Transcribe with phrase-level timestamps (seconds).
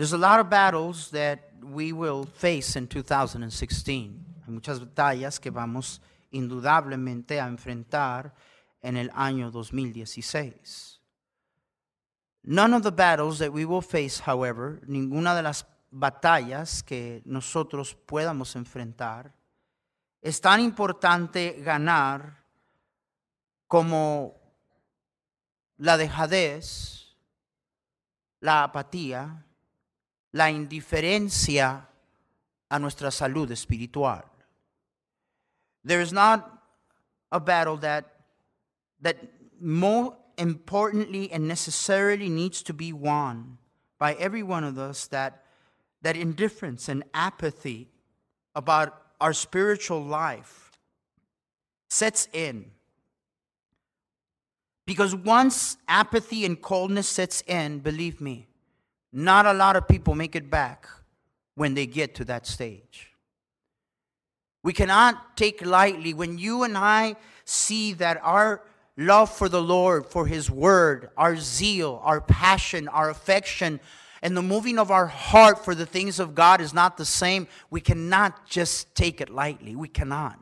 [0.00, 4.24] There's a lot of battles that we will face in 2016.
[4.46, 6.00] Hay muchas batallas que vamos
[6.32, 8.32] indudablemente a enfrentar
[8.82, 11.00] en el año 2016.
[12.44, 17.94] None of the battles that we will face, however, ninguna de las batallas que nosotros
[17.94, 19.34] podamos enfrentar,
[20.22, 22.42] es tan importante ganar
[23.66, 24.34] como
[25.76, 27.18] la dejadez,
[28.40, 29.44] la apatía,
[30.32, 31.86] la indiferencia
[32.70, 34.22] a nuestra salud espiritual.
[35.84, 36.62] There is not
[37.32, 38.04] a battle that,
[39.00, 39.16] that
[39.60, 43.58] more importantly and necessarily needs to be won
[43.98, 45.44] by every one of us that,
[46.02, 47.88] that indifference and apathy
[48.54, 50.78] about our spiritual life
[51.88, 52.70] sets in.
[54.86, 58.48] Because once apathy and coldness sets in, believe me,
[59.12, 60.88] not a lot of people make it back
[61.54, 63.12] when they get to that stage.
[64.62, 68.62] We cannot take lightly when you and I see that our
[68.96, 73.80] love for the Lord, for His Word, our zeal, our passion, our affection,
[74.22, 77.48] and the moving of our heart for the things of God is not the same,
[77.70, 79.74] we cannot just take it lightly.
[79.74, 80.38] We cannot.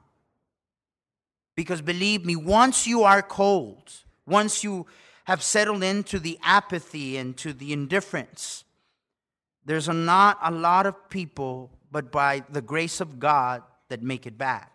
[1.54, 3.92] Because believe me, once you are cold,
[4.26, 4.86] once you
[5.28, 8.64] have settled into the apathy and to the indifference.
[9.62, 14.26] There's a not a lot of people, but by the grace of God, that make
[14.26, 14.72] it back.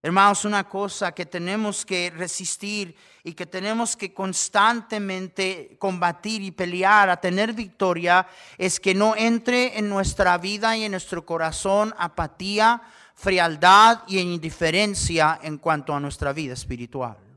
[0.00, 7.08] Hermanos, una cosa que tenemos que resistir y que tenemos que constantemente combatir y pelear
[7.08, 12.80] a tener victoria es que no entre en nuestra vida y en nuestro corazón apatía,
[13.16, 17.31] frialdad y indiferencia en cuanto a nuestra vida espiritual.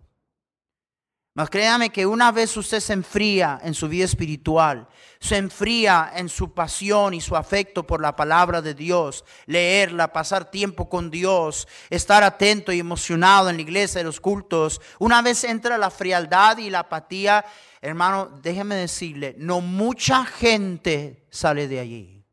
[1.35, 4.87] Mas créame que una vez usted se enfría en su vida espiritual,
[5.19, 10.49] se enfría en su pasión y su afecto por la palabra de Dios, leerla, pasar
[10.49, 15.43] tiempo con Dios, estar atento y emocionado en la iglesia, de los cultos, una vez
[15.43, 17.43] entra la frialdad y la apatía,
[17.81, 22.25] hermano, déjeme decirle, no mucha gente sale de allí.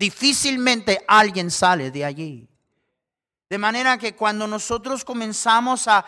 [0.00, 2.49] Difícilmente alguien sale de allí.
[3.50, 6.04] De manera que cuando nosotros comenzamos a,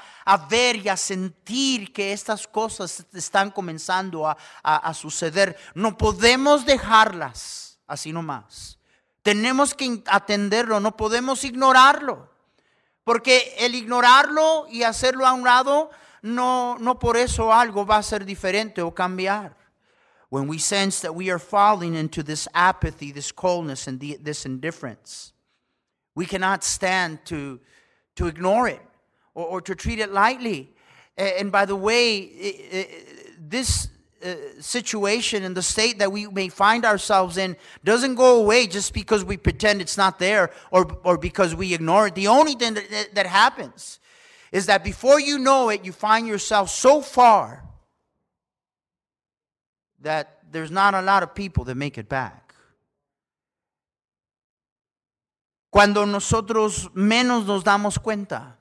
[0.49, 7.81] ver y a sentir que estas cosas están comenzando a, a suceder, no podemos dejarlas
[7.89, 8.79] así nomás.
[9.23, 12.31] Tenemos que atenderlo, no podemos ignorarlo.
[13.03, 15.91] Porque el ignorarlo y hacerlo a un lado,
[16.23, 19.57] no, no por eso algo va a ser diferente o cambiar.
[20.31, 25.35] When we sense that we are falling into this apathy, this coldness, and this indifference.
[26.15, 27.61] We cannot stand to,
[28.17, 28.83] to ignore it
[29.35, 30.71] or, or to treat it lightly.
[31.17, 32.87] And by the way,
[33.39, 33.89] this
[34.25, 38.95] uh, situation and the state that we may find ourselves in doesn't go away just
[38.95, 42.15] because we pretend it's not there or, or because we ignore it.
[42.15, 43.99] The only thing that, that happens
[44.53, 47.65] is that before you know it, you find yourself so far
[50.03, 52.52] that there's not a lot of people that make it back.
[55.73, 58.59] Cuando nosotros menos nos damos cuenta.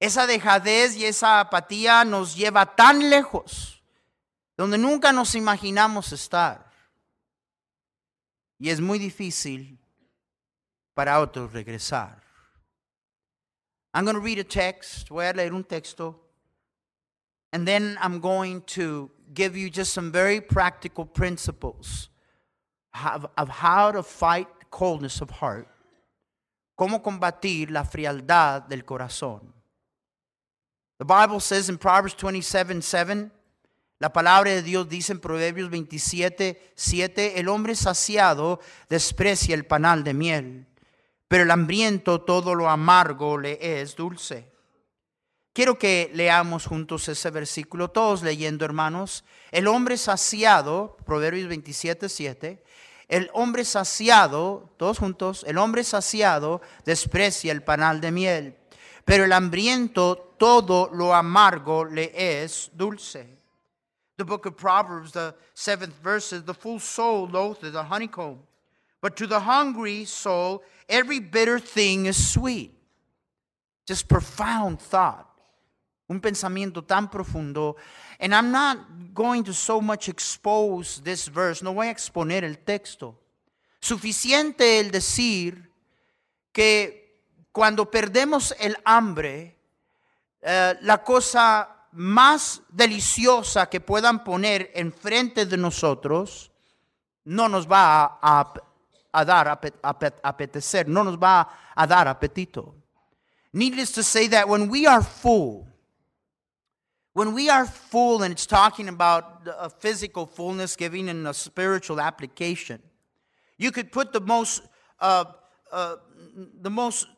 [0.00, 3.82] Esa dejadez y esa apatía nos lleva tan lejos,
[4.56, 6.72] donde nunca nos imaginamos estar.
[8.58, 9.78] Y es muy difícil
[10.94, 12.22] para otros regresar.
[13.92, 16.18] I'm going to read a text, voy a leer un texto,
[17.52, 22.08] and then I'm going to give you just some very practical principles
[22.94, 25.68] of how to fight coldness of heart
[26.78, 29.52] cómo combatir la frialdad del corazón.
[30.98, 33.32] The Bible says in Proverbs 27, 7,
[33.98, 40.04] la palabra de Dios dice en Proverbios 27, 7, el hombre saciado desprecia el panal
[40.04, 40.66] de miel,
[41.26, 44.48] pero el hambriento todo lo amargo le es dulce.
[45.52, 49.24] quiero que leamos juntos ese versículo, todos leyendo, hermanos.
[49.50, 52.62] El hombre saciado, Proverbios 27, 7.
[53.08, 58.56] El hombre saciado, todos juntos, el hombre saciado desprecia el panal de miel,
[59.04, 63.38] pero el hambriento todo lo amargo le es dulce.
[64.18, 68.40] The book of Proverbs, the seventh verse The full soul loatheth the honeycomb,
[69.00, 72.74] but to the hungry soul every bitter thing is sweet.
[73.86, 75.26] Just profound thought.
[76.08, 77.76] Un pensamiento tan profundo.
[78.18, 78.78] And I'm not
[79.14, 83.16] going to so much expose this verse, no voy a exponer el texto.
[83.80, 85.70] Suficiente el decir
[86.52, 87.22] que
[87.52, 89.56] cuando perdemos el hambre,
[90.40, 96.50] eh, la cosa más deliciosa que puedan poner enfrente de nosotros
[97.24, 98.52] no nos va a,
[99.12, 99.60] a dar
[100.22, 102.74] apetecer, no nos va a dar apetito.
[103.52, 105.66] Needless to say that when we are full,
[107.18, 112.00] when we are full, and it's talking about a physical fullness giving in a spiritual
[112.00, 112.80] application,
[113.56, 114.62] you could put the most,
[115.00, 115.24] uh,
[115.72, 115.96] uh,
[116.62, 117.08] the most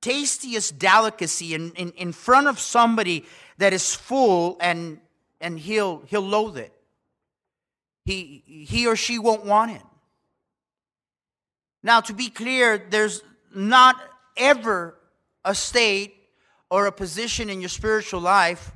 [0.00, 3.24] tastiest delicacy in, in, in front of somebody
[3.58, 4.98] that is full, and
[5.40, 6.72] and he'll he'll loathe it.
[8.04, 9.82] He he or she won't want it.
[11.84, 13.22] Now, to be clear, there's
[13.54, 14.02] not
[14.36, 14.98] ever
[15.44, 16.12] a state
[16.72, 18.72] or a position in your spiritual life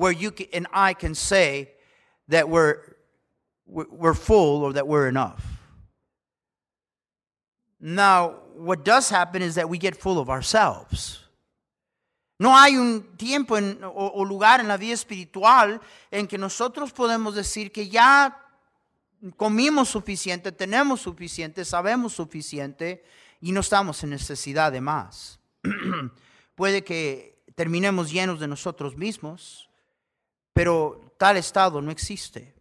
[0.00, 1.72] where you can, and I can say
[2.28, 2.78] that we're,
[3.66, 5.44] we're full or that we're enough.
[7.78, 11.20] Now, what does happen is that we get full of ourselves.
[12.38, 15.78] No hay un tiempo o lugar en la vida espiritual
[16.10, 18.34] en que nosotros podemos decir que ya
[19.36, 23.04] comimos suficiente, tenemos suficiente, sabemos suficiente
[23.42, 25.38] y no estamos en necesidad de más.
[26.54, 29.69] Puede que terminemos llenos de nosotros mismos,
[30.52, 32.54] pero tal estado no existe.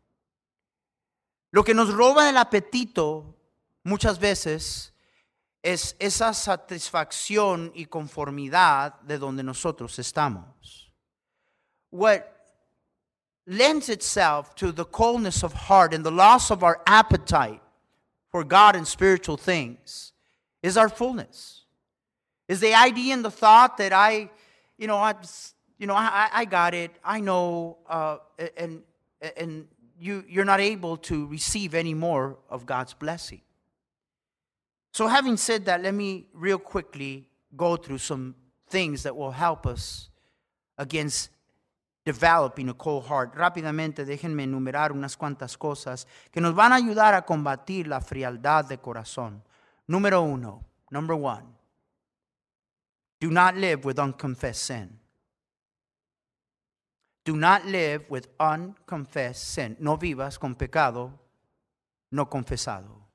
[1.51, 3.35] Lo que nos roba el apetito
[3.83, 4.93] muchas veces
[5.63, 10.91] es esa satisfacción y conformidad de donde nosotros estamos.
[11.91, 12.39] What
[13.45, 17.61] lends itself to the coldness of heart and the loss of our appetite
[18.31, 20.13] for God and spiritual things
[20.61, 21.65] is our fullness.
[22.47, 24.29] Is the idea and the thought that I,
[24.77, 25.15] you know, I,
[25.79, 26.91] you know, I, I got it.
[27.03, 28.17] I know, uh,
[28.57, 28.83] and
[29.37, 29.67] and
[29.97, 33.41] you you're not able to receive any more of God's blessing.
[34.91, 38.35] So, having said that, let me real quickly go through some
[38.67, 40.09] things that will help us
[40.77, 41.29] against
[42.05, 43.33] developing a cold heart.
[43.35, 48.65] Rápidamente, déjenme enumerar unas cuantas cosas que nos van a ayudar a combatir la frialdad
[48.65, 49.43] de corazón.
[49.87, 51.45] Número uno, number one.
[53.21, 54.99] Do not live with unconfessed sin.
[57.29, 59.77] Do not live with unconfessed sin.
[59.79, 61.13] No vivas con pecado
[62.09, 63.07] no confesado.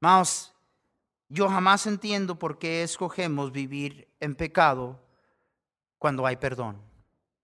[0.00, 0.52] Mas
[1.28, 5.00] yo jamás entiendo por qué escogemos vivir en pecado
[5.98, 6.82] cuando hay perdón.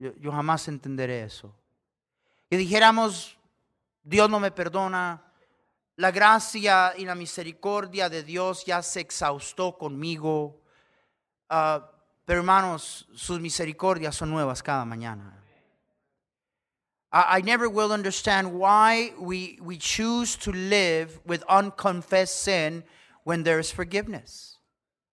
[0.01, 1.55] Yo, jamás entenderé eso.
[2.51, 3.39] Y dijéramos,
[4.03, 5.33] Dios no me perdona,
[5.95, 10.61] la gracia y la misericordia de Dios ya se exhaustó conmigo.
[11.49, 11.94] Uh,
[12.27, 15.33] pero hermanos, sus misericordias son nuevas cada mañana.
[17.13, 22.85] I, I never will understand why we, we choose to live with unconfessed sin
[23.25, 24.59] when there is forgiveness.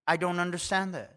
[0.08, 1.16] I don't understand that.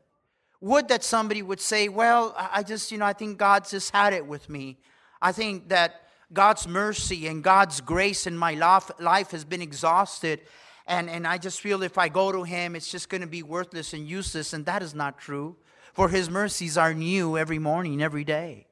[0.61, 4.13] Would that somebody would say, Well, I just, you know, I think God's just had
[4.13, 4.79] it with me.
[5.21, 6.03] I think that
[6.33, 10.41] God's mercy and God's grace in my life, life has been exhausted.
[10.87, 13.43] And, and I just feel if I go to Him, it's just going to be
[13.43, 14.53] worthless and useless.
[14.53, 15.57] And that is not true.
[15.95, 18.67] For His mercies are new every morning, every day.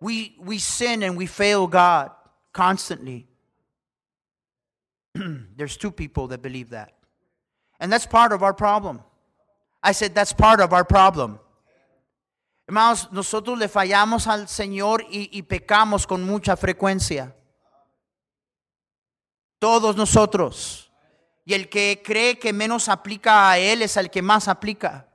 [0.00, 2.10] We, we sin and we fail God
[2.52, 3.28] constantly.
[5.14, 6.92] There's two people that believe that.
[7.78, 9.02] And that's part of our problem.
[9.82, 11.38] I said, that's part of our problem.
[12.66, 17.32] Hermanos, nosotros le fallamos al Señor y, y, pecamos con mucha frecuencia.
[19.60, 20.90] Todos nosotros.
[21.44, 25.05] Y el que cree que menos aplica a Él es el que más aplica.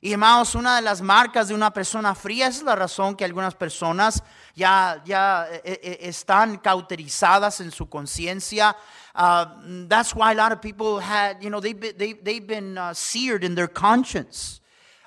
[0.00, 3.54] Y hermanos, una de las marcas de una persona fría es la razón que algunas
[3.54, 4.22] personas
[4.54, 8.76] ya, ya eh, eh, están cauterizadas en su conciencia.
[9.14, 12.76] Uh, that's why a lot of people had, you know, they've been, they, they've been
[12.76, 14.60] uh, seared in their conscience.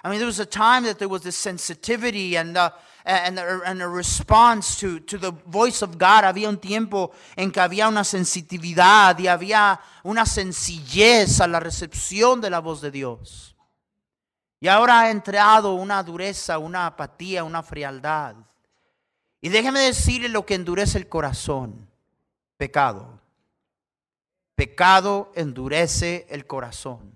[0.03, 2.72] I mean, there was a time that there was this sensitivity and, uh,
[3.05, 6.24] and, and a response to, to the voice of God.
[6.24, 12.41] Había un tiempo en que había una sensitividad y había una sencillez a la recepción
[12.41, 13.49] de la voz de Dios.
[14.60, 18.36] Y ahora ha entrado una dureza, una apatía, una frialdad.
[19.42, 21.88] Y déjeme decirle lo que endurece el corazón.
[22.58, 23.20] Pecado.
[24.56, 27.13] Pecado endurece el corazón.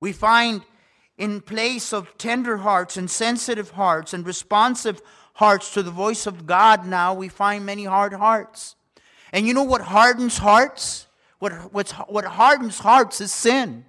[0.00, 0.62] We find
[1.16, 5.02] in place of tender hearts and sensitive hearts and responsive
[5.34, 8.76] hearts to the voice of God now, we find many hard hearts.
[9.32, 11.06] And you know what hardens hearts?
[11.38, 13.86] What, what's, what hardens hearts is sin.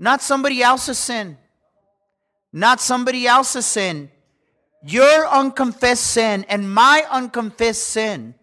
[0.00, 1.36] Not somebody else's sin.
[2.52, 4.10] Not somebody else's sin.
[4.82, 8.34] Your unconfessed sin and my unconfessed sin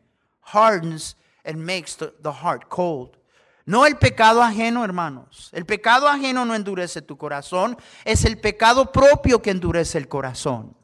[0.42, 3.18] hardens and makes the, the heart cold.
[3.66, 5.50] No el pecado ajeno, hermanos.
[5.52, 10.78] El pecado ajeno no endurece tu corazón, es el pecado propio que endurece el corazón.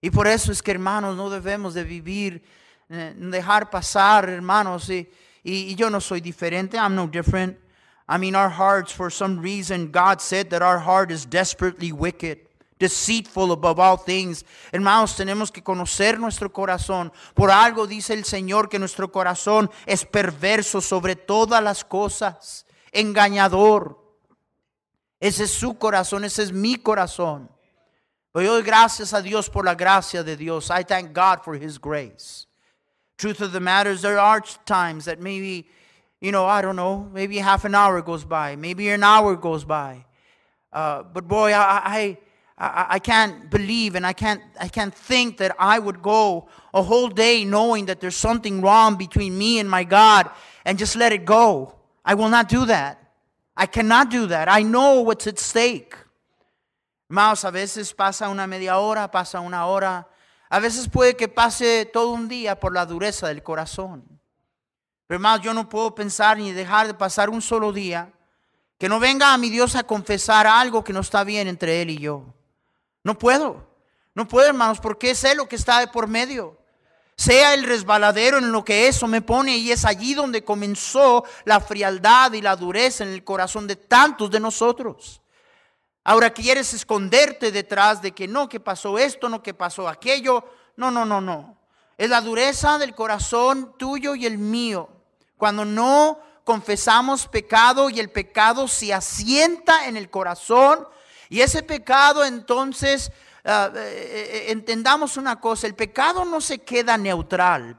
[0.00, 2.42] Y por eso es que, hermanos, no debemos de vivir,
[2.88, 4.90] eh, dejar pasar, hermanos.
[4.90, 7.58] Y, yo no soy diferente, I'm no different.
[8.08, 12.38] I mean, our hearts, for some reason, God said that our heart is desperately wicked,
[12.78, 14.44] deceitful above all things.
[14.72, 17.12] Hermanos, tenemos que conocer nuestro corazón.
[17.34, 23.98] Por algo dice el Señor que nuestro corazón es perverso sobre todas las cosas, engañador.
[25.18, 27.48] Ese es su corazón, ese es mi corazón.
[28.32, 30.68] Pero yo doy gracias a Dios por la gracia de Dios.
[30.68, 32.46] I thank God for His grace.
[33.16, 35.68] Truth of the matter is, there are times that maybe
[36.24, 39.62] you know, I don't know, maybe half an hour goes by, maybe an hour goes
[39.62, 40.06] by.
[40.72, 42.16] Uh, but boy, I,
[42.56, 46.82] I, I can't believe and I can't, I can't think that I would go a
[46.82, 50.30] whole day knowing that there's something wrong between me and my God
[50.64, 51.74] and just let it go.
[52.06, 53.06] I will not do that.
[53.54, 54.48] I cannot do that.
[54.48, 55.94] I know what's at stake.
[57.10, 60.06] Más, a veces pasa una media hora, pasa una hora.
[60.48, 64.14] A veces puede que pase todo un día por la dureza del corazón.
[65.06, 68.12] Pero hermanos, yo no puedo pensar ni dejar de pasar un solo día
[68.78, 71.90] que no venga a mi Dios a confesar algo que no está bien entre Él
[71.90, 72.34] y yo.
[73.02, 73.68] No puedo.
[74.14, 76.58] No puedo, hermanos, porque sé lo que está de por medio.
[77.16, 81.60] Sea el resbaladero en lo que eso me pone y es allí donde comenzó la
[81.60, 85.20] frialdad y la dureza en el corazón de tantos de nosotros.
[86.02, 90.44] Ahora quieres esconderte detrás de que no, que pasó esto, no, que pasó aquello.
[90.76, 91.56] No, no, no, no.
[91.96, 94.88] Es la dureza del corazón tuyo y el mío.
[95.44, 100.88] Cuando no confesamos pecado y el pecado se asienta en el corazón
[101.28, 103.12] y ese pecado entonces,
[103.44, 103.76] uh,
[104.48, 107.78] entendamos una cosa, el pecado no se queda neutral.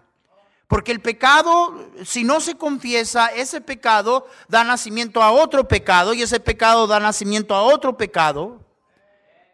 [0.67, 6.22] Porque el pecado, si no se confiesa, ese pecado da nacimiento a otro pecado y
[6.22, 8.63] ese pecado da nacimiento a otro pecado.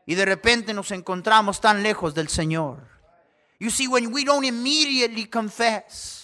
[0.05, 2.89] Y de repente nos encontramos tan lejos del Señor.
[3.57, 6.20] You see, when we don't immediately confess,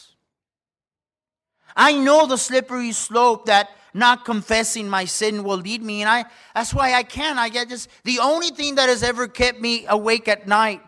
[1.78, 6.26] I know the slippery slope that not confessing my sin will lead me, and I
[6.54, 7.40] that's why I can't.
[7.40, 10.82] I get just the only thing that has ever kept me awake at night.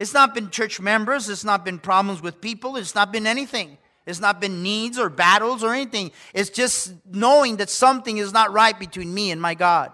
[0.00, 3.78] It's not been church members, it's not been problems with people, it's not been anything.
[4.06, 6.12] It's not been needs or battles or anything.
[6.32, 9.90] It's just knowing that something is not right between me and my God.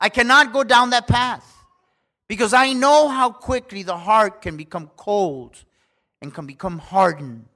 [0.00, 1.52] I cannot go down that path.
[2.28, 5.64] Because I know how quickly the heart can become cold
[6.20, 7.55] and can become hardened.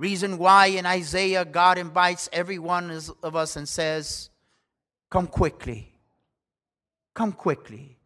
[0.00, 2.90] Reason why in Isaiah God invites every one
[3.22, 4.30] of us and says,
[5.10, 5.92] Come quickly,
[7.14, 7.98] come quickly.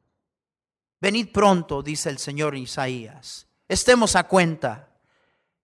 [1.01, 3.45] Venid pronto, dice el Señor Isaías.
[3.69, 4.89] Estemos a cuenta.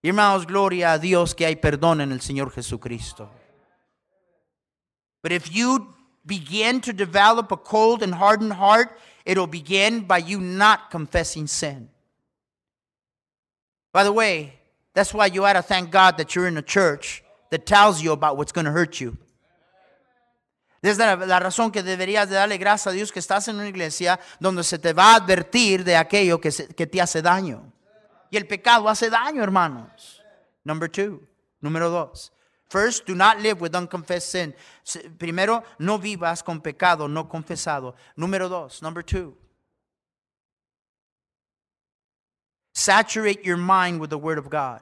[0.01, 3.29] Hermanos, gloria a Dios que hay perdón en el Señor Jesucristo.
[5.21, 5.93] But if you
[6.25, 11.89] begin to develop a cold and hardened heart, it'll begin by you not confessing sin.
[13.91, 14.60] By the way,
[14.93, 18.11] that's why you ought to thank God that you're in a church that tells you
[18.11, 19.17] about what's going to hurt you.
[20.81, 23.67] Desde la, la, razón que deberías de darle gracias a Dios que estás en una
[23.67, 27.71] iglesia donde se te va a advertir de aquello que, se, que te hace daño.
[28.31, 30.23] Y el pecado hace daño, hermanos.
[30.63, 31.21] Number two.
[31.61, 32.31] Número dos.
[32.71, 34.55] First, do not live with unconfessed sin.
[35.17, 37.95] Primero, no vivas con pecado no confesado.
[38.15, 39.35] Número dos, number two.
[42.81, 44.81] Saturate your mind with the Word of God.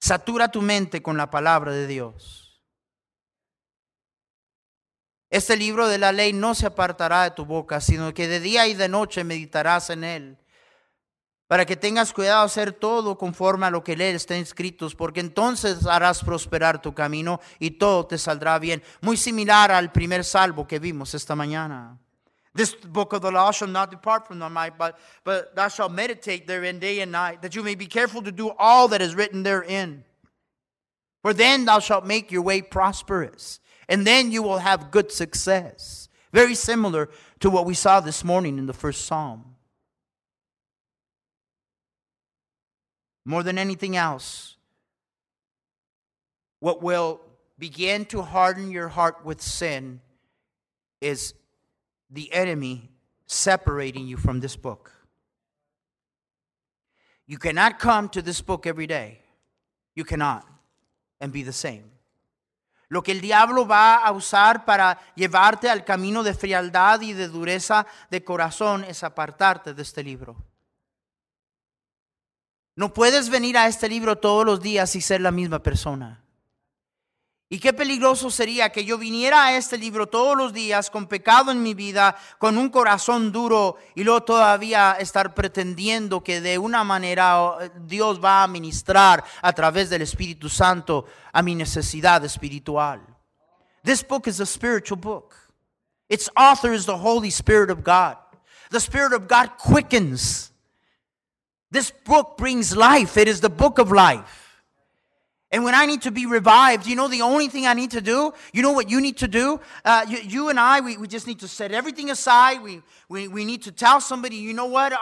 [0.00, 2.60] Satura tu mente con la palabra de Dios.
[5.30, 8.66] Este libro de la ley no se apartará de tu boca, sino que de día
[8.66, 10.38] y de noche meditarás en él
[11.46, 15.20] para que tengas cuidado de hacer todo conforme a lo que lees está escritos, porque
[15.20, 18.82] entonces harás prosperar tu camino y todo te saldrá bien.
[19.02, 22.00] Muy similar al primer salvo que vimos esta mañana.
[22.56, 25.92] This book of the law shall not depart from thy mind, but, but thou shalt
[25.92, 29.14] meditate therein day and night, that you may be careful to do all that is
[29.14, 30.04] written therein.
[31.22, 36.08] For then thou shalt make your way prosperous, and then you will have good success.
[36.32, 37.10] Very similar
[37.40, 39.56] to what we saw this morning in the first psalm.
[43.26, 44.56] More than anything else,
[46.60, 47.20] what will
[47.58, 50.00] begin to harden your heart with sin
[51.00, 51.34] is
[52.10, 52.90] the enemy
[53.26, 54.92] separating you from this book.
[57.26, 59.20] You cannot come to this book every day.
[59.94, 60.46] You cannot
[61.20, 61.84] and be the same.
[62.88, 67.26] Lo que el diablo va a usar para llevarte al camino de frialdad y de
[67.26, 70.36] dureza de corazón es apartarte de este libro.
[72.76, 76.22] No puedes venir a este libro todos los días y ser la misma persona.
[77.48, 81.52] Y qué peligroso sería que yo viniera a este libro todos los días con pecado
[81.52, 86.82] en mi vida, con un corazón duro y luego todavía estar pretendiendo que de una
[86.82, 93.00] manera oh, Dios va a ministrar a través del Espíritu Santo a mi necesidad espiritual.
[93.84, 95.36] This book is a spiritual book.
[96.08, 98.16] Its author is the Holy Spirit of God.
[98.70, 100.50] The Spirit of God quickens.
[101.70, 103.16] This book brings life.
[103.16, 104.45] It is the book of life.
[105.52, 108.00] And when I need to be revived, you know the only thing I need to
[108.00, 108.32] do?
[108.52, 109.60] You know what you need to do?
[109.84, 112.62] Uh, you, you, and I, we, we just need to set everything aside.
[112.62, 114.92] We, we, we need to tell somebody, you know what?
[114.92, 114.96] Uh,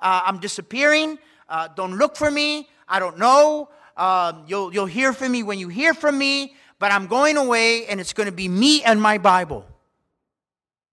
[0.00, 1.18] uh, I'm disappearing.
[1.48, 2.68] Uh, don't look for me.
[2.88, 3.68] I don't know.
[3.96, 6.54] Um, you'll, you'll hear from me when you hear from me.
[6.78, 9.64] But I'm going away, and it's going to be me and my Bible.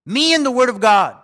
[0.04, 1.16] Me and the Word of God.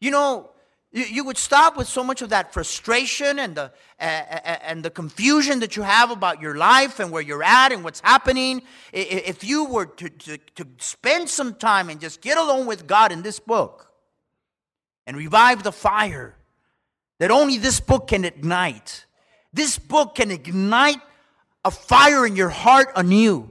[0.00, 0.50] You know,
[0.92, 4.90] you, you would stop with so much of that frustration and the, uh, and the
[4.90, 8.62] confusion that you have about your life and where you're at and what's happening.
[8.92, 13.12] If you were to, to, to spend some time and just get alone with God
[13.12, 13.92] in this book
[15.06, 16.34] and revive the fire
[17.18, 19.06] that only this book can ignite,
[19.52, 21.00] this book can ignite
[21.64, 23.50] a fire in your heart anew.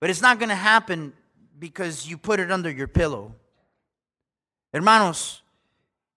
[0.00, 1.12] But it's not going to happen
[1.58, 3.36] because you put it under your pillow.
[4.74, 5.44] Hermanos,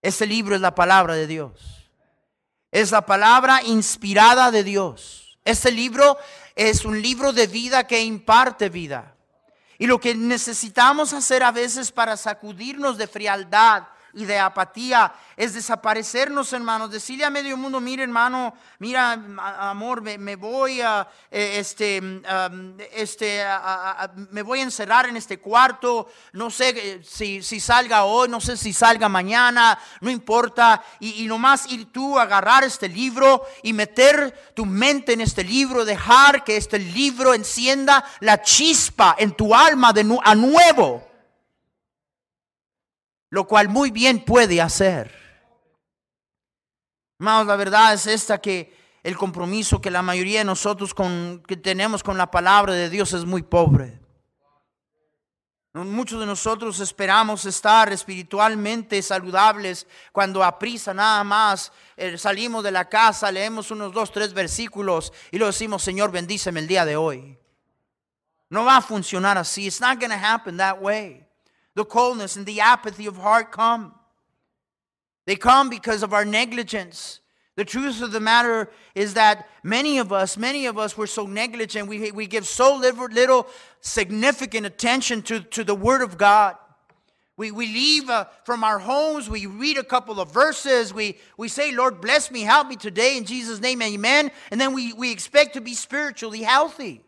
[0.02, 1.92] ese libro es la palabra de Dios.
[2.72, 5.38] Es la palabra inspirada de Dios.
[5.46, 6.18] Este libro
[6.56, 9.16] es un libro de vida que imparte vida.
[9.78, 15.54] Y lo que necesitamos hacer a veces para sacudirnos de frialdad y de apatía es
[15.54, 16.92] desaparecernos, hermanos.
[16.92, 19.14] Decirle a medio mundo, mire, hermano, mira,
[19.60, 22.02] amor, me, voy a, eh, este,
[22.94, 23.44] este,
[24.32, 26.10] me voy a encerrar en este cuarto.
[26.34, 30.84] No sé eh, si, si, salga hoy, no sé si salga mañana, no importa.
[31.00, 35.44] Y, y nomás ir tú a agarrar este libro y meter tu mente en este
[35.44, 41.17] libro, dejar que este libro encienda la chispa en tu alma de a nuevo
[43.30, 45.14] lo cual muy bien puede hacer.
[47.20, 50.94] La verdad es esta que el compromiso que la mayoría de nosotros
[51.48, 54.00] que tenemos con la palabra de Dios es muy pobre.
[55.74, 62.72] Muchos de nosotros esperamos estar espiritualmente saludables cuando a prisa nada más eh, salimos de
[62.72, 66.96] la casa, leemos unos dos, tres versículos y lo decimos, Señor, bendíceme el día de
[66.96, 67.38] hoy.
[68.50, 69.68] No va a funcionar así.
[69.68, 71.27] It's not going to happen that way
[71.78, 73.94] the coldness and the apathy of heart come.
[75.28, 77.20] They come because of our negligence.
[77.56, 81.28] The truth of the matter is that many of us, many of us were so
[81.28, 81.88] negligent.
[81.88, 83.48] We, we give so little, little
[83.80, 86.56] significant attention to, to the Word of God.
[87.36, 91.48] We, we leave uh, from our homes, we read a couple of verses, we, we
[91.48, 94.32] say, Lord, bless me, help me today, in Jesus' name, amen.
[94.50, 97.04] And then we, we expect to be spiritually healthy.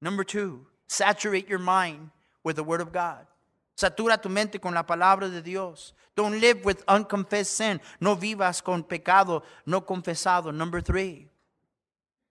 [0.00, 2.10] Number two, saturate your mind
[2.48, 3.26] with the Word of God.
[3.76, 5.92] Satura tu mente con la palabra de Dios.
[6.16, 7.78] Don't live with unconfessed sin.
[8.00, 10.50] No vivas con pecado no confesado.
[10.52, 11.28] Number three.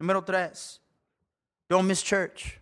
[0.01, 0.79] Número tres.
[1.69, 2.59] Don't miss church.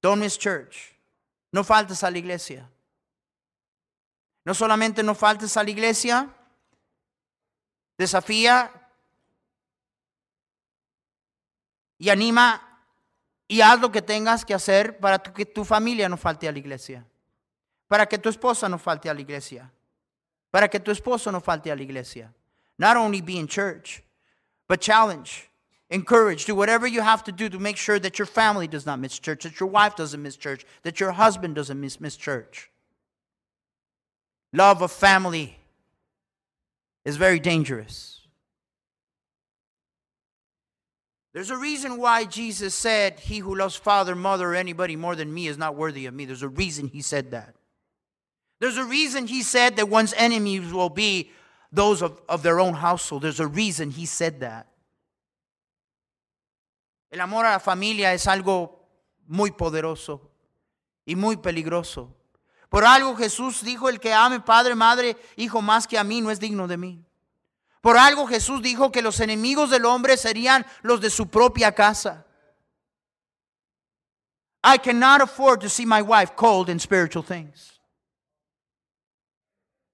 [0.00, 0.94] Don't miss church.
[1.52, 2.68] No faltes a la iglesia.
[4.44, 6.30] No solamente no faltes a la iglesia,
[7.98, 8.70] desafía
[11.98, 12.75] y anima
[13.48, 16.58] y haz lo que tengas que hacer para que tu familia no falte a la
[16.58, 17.04] iglesia.
[17.88, 19.70] Para que tu esposa no falte a la iglesia.
[20.50, 22.32] Para que tu esposo no falte a la iglesia.
[22.78, 24.02] Not only be in church,
[24.68, 25.48] but challenge,
[25.88, 28.98] encourage, do whatever you have to do to make sure that your family does not
[28.98, 32.70] miss church, that your wife doesn't miss church, that your husband doesn't miss, miss church.
[34.52, 35.58] Love of family
[37.04, 38.15] is very dangerous.
[41.36, 45.34] There's a reason why Jesus said, He who loves father, mother, or anybody more than
[45.34, 46.24] me is not worthy of me.
[46.24, 47.54] There's a reason he said that.
[48.58, 51.30] There's a reason he said that one's enemies will be
[51.70, 53.20] those of, of their own household.
[53.20, 54.66] There's a reason he said that.
[57.12, 58.70] El amor a la familia es algo
[59.28, 60.22] muy poderoso
[61.06, 62.14] y muy peligroso.
[62.70, 66.30] Por algo Jesús dijo, el que ame padre, madre, hijo más que a mí no
[66.30, 67.04] es digno de mí.
[67.86, 72.26] Por algo Jesús dijo que los enemigos del hombre serían los de su propia casa.
[74.64, 77.75] I cannot afford to see my wife cold in spiritual things.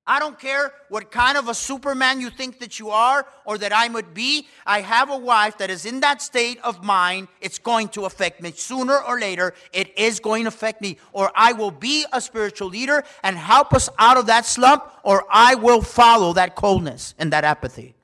[0.04, 3.72] I don't care what kind of a superman you think that you are or that
[3.72, 4.48] I would be.
[4.66, 7.28] I have a wife that is in that state of mind.
[7.40, 9.54] It's going to affect me sooner or later.
[9.72, 10.98] It is going to affect me.
[11.12, 15.24] Or I will be a spiritual leader and help us out of that slump, or
[15.30, 17.94] I will follow that coldness and that apathy.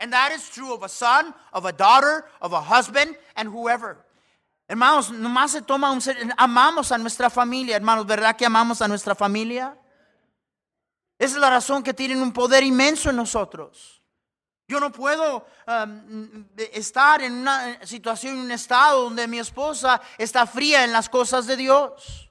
[0.00, 3.98] And that is true of a son, of a daughter, of a husband, and whoever.
[4.68, 8.88] Hermanos, nomás se toma un ser, amamos a nuestra familia, hermanos, ¿verdad que amamos a
[8.88, 9.76] nuestra familia?
[11.20, 14.00] Esa es la razón que tienen un poder inmenso en nosotros.
[14.66, 20.46] Yo no puedo um, estar en una situación, en un estado donde mi esposa está
[20.46, 22.30] fría en las cosas de Dios.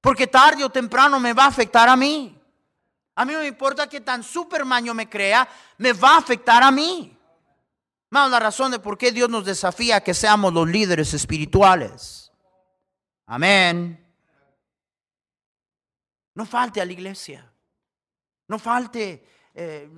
[0.00, 2.40] Porque tarde o temprano me va a afectar a mí.
[3.16, 6.70] A mí no me importa que tan superman me crea, me va a afectar a
[6.70, 7.12] mí.
[8.10, 12.30] Más la razón de por qué Dios nos desafía a que seamos los líderes espirituales.
[13.26, 14.00] Amén.
[16.34, 17.50] No falte a la iglesia.
[18.48, 19.24] No falte
[19.58, 19.88] eh,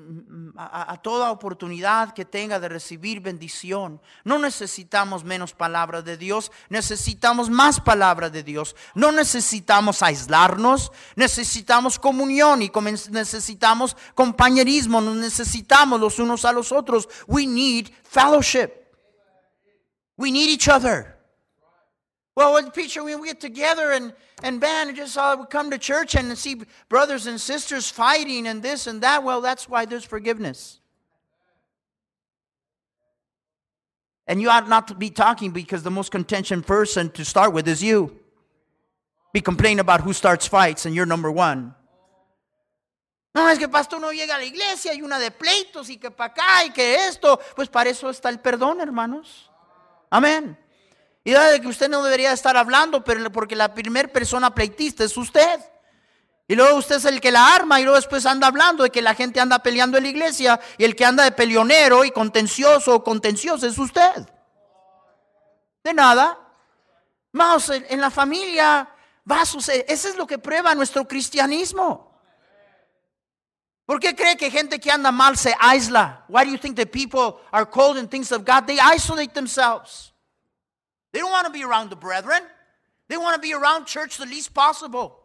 [0.56, 4.00] a, a, toda oportunidad que tenga de recibir bendición.
[4.22, 8.76] No necesitamos menos palabra de Dios, necesitamos más palabra de Dios.
[8.94, 12.70] No necesitamos aislarnos, necesitamos comunión y
[13.10, 17.08] necesitamos compañerismo, nos necesitamos los unos a los otros.
[17.26, 18.70] We need fellowship.
[20.16, 21.17] We need each other.
[22.38, 26.14] Well, with preacher, we get together and, and man, just uh, we come to church
[26.14, 29.24] and see brothers and sisters fighting and this and that.
[29.24, 30.78] Well, that's why there's forgiveness.
[34.28, 37.66] And you ought not to be talking because the most contention person to start with
[37.66, 38.16] is you.
[39.32, 41.74] Be complaining about who starts fights and you're number one.
[43.34, 46.12] No, es que pastor no llega a la iglesia, y una de pleitos y que
[46.12, 47.40] para acá y que esto.
[47.56, 49.50] Pues para eso está el perdón, hermanos.
[50.08, 50.56] Amén.
[51.28, 55.14] Y de que usted no debería estar hablando, pero porque la primera persona pleitista es
[55.14, 55.60] usted.
[56.46, 59.02] Y luego usted es el que la arma y luego después anda hablando de que
[59.02, 62.94] la gente anda peleando en la iglesia y el que anda de peleonero y contencioso
[62.94, 64.26] o contencioso es usted.
[65.84, 66.38] De nada.
[67.30, 68.88] Vamos, en la familia
[69.30, 69.84] va a suceder.
[69.86, 72.10] Eso es lo que prueba nuestro cristianismo.
[73.84, 76.24] ¿Por qué cree que gente que anda mal se aísla?
[76.28, 78.64] Why do you think that people are cold in things of God?
[78.64, 80.14] They isolate themselves.
[81.18, 82.40] They don't want to be around the brethren.
[83.08, 85.18] They want to be around church the least possible.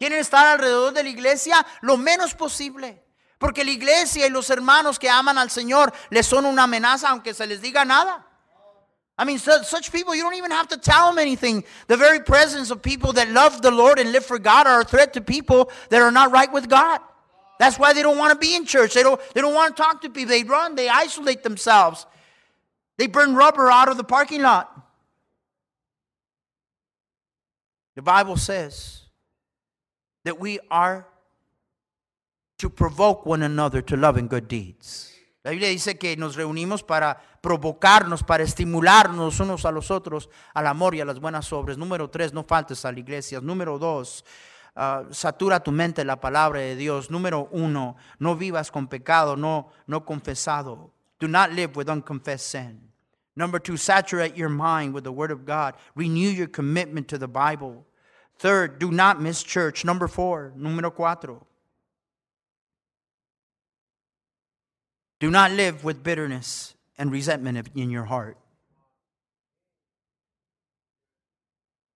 [0.00, 2.98] Quieren estar alrededor de la iglesia lo menos posible.
[3.38, 7.34] Porque la iglesia y los hermanos que aman al Señor les son una amenaza aunque
[7.34, 8.24] se les diga nada.
[9.18, 11.62] I mean, such people, you don't even have to tell them anything.
[11.88, 14.84] The very presence of people that love the Lord and live for God are a
[14.84, 17.00] threat to people that are not right with God.
[17.58, 18.94] That's why they don't want to be in church.
[18.94, 20.30] They don't, they don't want to talk to people.
[20.30, 22.06] They run, they isolate themselves.
[22.96, 24.72] They burn rubber out of the parking lot.
[27.96, 29.08] The Bible says
[30.24, 31.08] that we are
[32.58, 35.14] to provoke one another to love and good deeds.
[35.42, 40.66] La Biblia dice que nos reunimos para provocarnos, para estimularnos unos a los otros al
[40.66, 41.78] amor y a las buenas obras.
[41.78, 43.40] Número tres, no faltes a la iglesia.
[43.40, 44.24] Número dos,
[44.74, 47.10] uh, satura tu mente la palabra de Dios.
[47.10, 50.90] Número uno, no vivas con pecado, no, no confesado.
[51.18, 52.85] Do not live with unconfessed sin.
[53.36, 55.74] Number two, saturate your mind with the Word of God.
[55.94, 57.86] Renew your commitment to the Bible.
[58.38, 59.84] Third, do not miss church.
[59.84, 61.42] Number four, número cuatro.
[65.20, 68.38] Do not live with bitterness and resentment in your heart.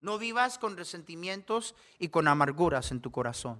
[0.03, 3.57] No vivas con resentimientos y con amarguras en tu corazón.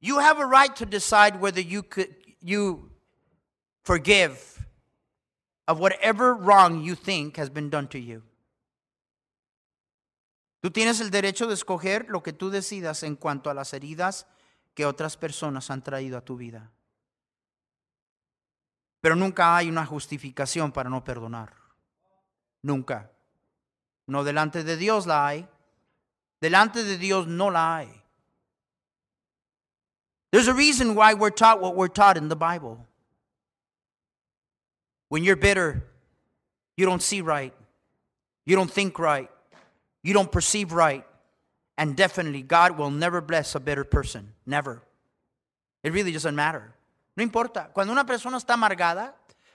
[0.00, 2.90] You have a right to decide whether you could you
[3.82, 4.55] forgive
[5.66, 8.22] of whatever wrong you think has been done to you.
[10.60, 14.26] Tú tienes el derecho de escoger lo que tú decidas en cuanto a las heridas
[14.74, 16.70] que otras personas han traído a tu vida.
[19.00, 21.54] Pero nunca hay una justificación para no perdonar.
[22.62, 23.12] Nunca.
[24.06, 25.48] No delante de Dios la hay.
[26.40, 28.02] Delante de Dios no la hay.
[30.30, 32.86] There's a reason why we're taught what we're taught in the Bible.
[35.08, 35.84] When you're bitter,
[36.76, 37.54] you don't see right,
[38.44, 39.30] you don't think right,
[40.02, 41.04] you don't perceive right,
[41.76, 44.32] And definitely, God will never bless a bitter person.
[44.46, 44.82] Never.
[45.82, 46.74] It really doesn't matter.
[47.16, 47.70] No importa.
[47.72, 49.14] Cuando una persona está amargada,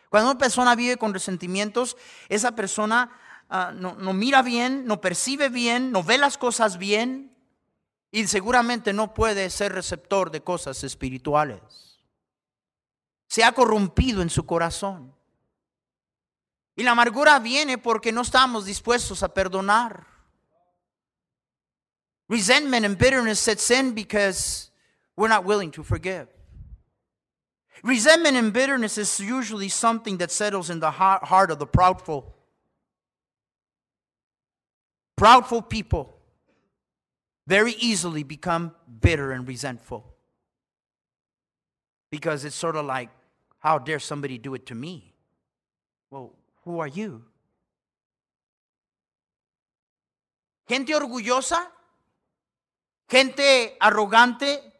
[0.10, 1.98] cuando una persona vive con resentimientos,
[2.30, 3.12] esa persona
[3.50, 7.36] uh, no, no mira bien, no percibe bien, no ve las cosas bien
[8.12, 12.00] y seguramente no puede ser receptor de cosas espirituales.
[13.28, 15.16] Se ha corrompido en su corazón.
[16.78, 20.06] Y la amargura viene porque no estamos dispuestos a perdonar.
[22.30, 24.72] Resentment and bitterness sets in because
[25.18, 26.28] we're not willing to forgive.
[27.84, 32.26] Resentment and bitterness is usually something that settles in the heart of the proudful.
[35.20, 36.16] Proudful people
[37.48, 40.06] very easily become bitter and resentful
[42.12, 43.10] because it's sort of like,
[43.60, 45.14] how dare somebody do it to me?
[46.10, 46.34] Well,
[46.66, 47.26] who are you?
[50.68, 51.72] Gente orgullosa,
[53.10, 54.74] gente arrogante,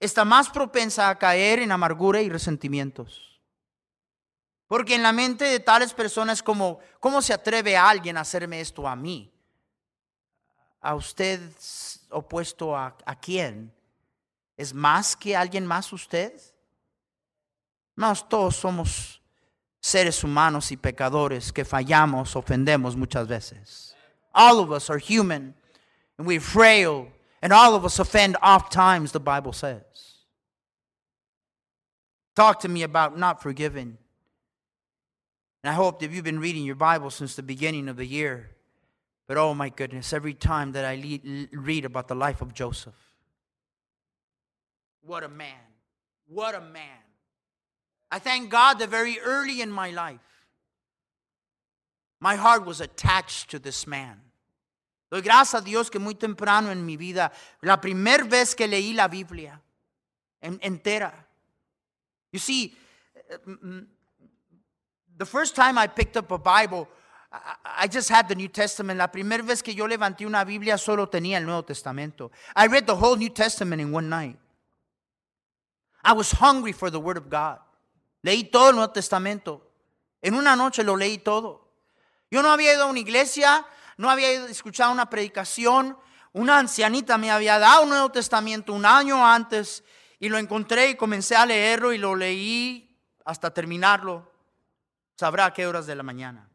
[0.00, 3.42] está más propensa a caer en amargura y resentimientos.
[4.66, 8.60] Porque en la mente de tales personas como, ¿cómo se atreve a alguien a hacerme
[8.60, 9.32] esto a mí?
[10.80, 11.40] ¿A usted
[12.10, 13.74] opuesto a, a quién?
[14.56, 16.32] ¿Es más que alguien más usted?
[17.94, 19.20] Más todos somos
[19.80, 23.94] seres humanos y pecadores que fallamos, ofendemos muchas veces.
[24.34, 25.54] All of us are human
[26.18, 27.08] and we're frail
[27.42, 29.82] and all of us offend oft times, the Bible says.
[32.34, 33.96] Talk to me about not forgiving.
[35.62, 38.50] And I hope that you've been reading your Bible since the beginning of the year.
[39.26, 41.20] But oh my goodness, every time that I
[41.52, 42.94] read about the life of Joseph,
[45.02, 45.54] what a man.
[46.28, 47.05] What a man.
[48.10, 50.20] I thank God that very early in my life,
[52.20, 54.20] my heart was attached to this man.
[55.10, 57.30] Doy gracias a Dios que muy temprano en mi vida,
[57.62, 59.60] la primera vez que leí la Biblia
[60.42, 61.12] entera.
[62.32, 62.74] You see,
[65.16, 66.88] the first time I picked up a Bible,
[67.64, 68.98] I just had the New Testament.
[68.98, 72.30] La primera vez que yo levanté una Biblia solo tenía el Nuevo Testamento.
[72.54, 74.38] I read the whole New Testament in one night.
[76.04, 77.58] I was hungry for the Word of God.
[78.22, 79.70] Leí todo el Nuevo Testamento.
[80.22, 81.68] En una noche lo leí todo.
[82.30, 83.64] Yo no había ido a una iglesia,
[83.96, 85.96] no había escuchado una predicación.
[86.32, 89.84] Una ancianita me había dado un Nuevo Testamento un año antes
[90.18, 94.30] y lo encontré y comencé a leerlo y lo leí hasta terminarlo.
[95.16, 96.48] Sabrá a qué horas de la mañana.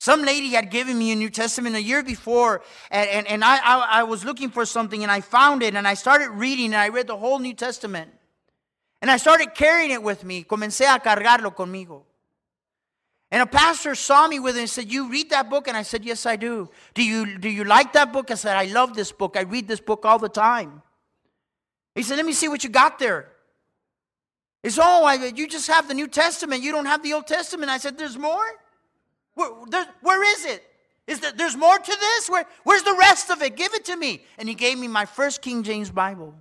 [0.00, 3.58] Some lady had given me a New Testament a year before, and, and, and I,
[3.58, 6.76] I, I was looking for something, and I found it, and I started reading, and
[6.76, 8.10] I read the whole New Testament.
[9.00, 10.44] And I started carrying it with me.
[10.44, 12.02] Comencé a cargarlo conmigo.
[13.30, 15.68] And a pastor saw me with it and said, You read that book?
[15.68, 16.68] And I said, Yes, I do.
[16.94, 18.30] Do you, do you like that book?
[18.30, 19.36] I said, I love this book.
[19.36, 20.82] I read this book all the time.
[21.94, 23.28] He said, Let me see what you got there.
[24.62, 26.62] He said, Oh, I, you just have the New Testament.
[26.62, 27.70] You don't have the Old Testament.
[27.70, 28.44] I said, There's more?
[29.34, 30.64] Where, there, where is it?
[31.06, 32.28] Is there, there's more to this?
[32.28, 33.56] Where, where's the rest of it?
[33.56, 34.22] Give it to me.
[34.38, 36.34] And he gave me my first King James Bible.